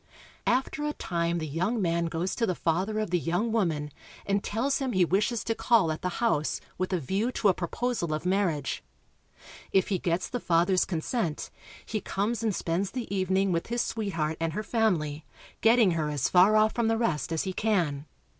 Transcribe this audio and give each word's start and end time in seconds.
After 0.47 0.83
a 0.83 0.93
time 0.93 1.37
the 1.37 1.45
young 1.47 1.79
man 1.79 2.05
goes 2.07 2.33
to 2.33 2.47
the 2.47 2.55
father 2.55 2.97
of 2.97 3.11
the 3.11 3.19
young 3.19 3.51
woman, 3.51 3.91
and 4.25 4.43
tells 4.43 4.79
him 4.79 4.93
he 4.93 5.05
wishes 5.05 5.43
to 5.43 5.53
call 5.53 5.91
at 5.91 6.01
the 6.01 6.09
house 6.17 6.59
with 6.79 6.91
a 6.91 6.99
view 6.99 7.31
to 7.33 7.49
a 7.49 7.53
proposal 7.53 8.11
of 8.11 8.25
marriage. 8.25 8.81
If 9.71 9.89
he 9.89 9.99
gets 9.99 10.27
the 10.27 10.39
father's 10.39 10.85
consent, 10.85 11.51
he 11.85 12.01
comes 12.01 12.41
and 12.41 12.55
spends 12.55 12.89
the 12.89 13.15
evening 13.15 13.51
with 13.51 13.67
his 13.67 13.83
sweetheart 13.83 14.37
and 14.39 14.53
her 14.53 14.63
family, 14.63 15.23
getting 15.61 15.91
her 15.91 16.09
as 16.09 16.29
far 16.29 16.55
off 16.55 16.73
from 16.73 16.87
the 16.87 16.97
rest 16.97 17.31
as 17.31 17.43
he 17.43 17.53
can. 17.53 18.07